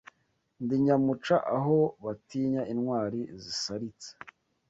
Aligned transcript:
Ndi 0.63 0.75
nyamuca 0.85 1.35
aho 1.57 1.77
batinya 2.03 2.61
intwali 2.73 3.19
zisalitse 3.41 4.09